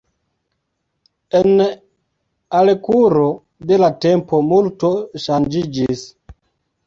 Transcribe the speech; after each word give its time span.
En 1.39 1.51
al 2.59 2.71
kuro 2.87 3.27
de 3.73 3.79
la 3.83 3.89
tempo 4.07 4.39
multo 4.53 4.91
ŝanĝiĝis. 5.27 6.03